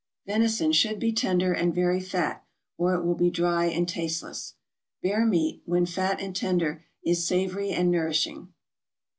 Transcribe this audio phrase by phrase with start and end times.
[0.25, 2.43] Venison should be tender, and very fat,
[2.75, 4.55] or it will be dry and tasteless.
[5.03, 8.51] Bear meat, when fat and tender, is savory and nourishing.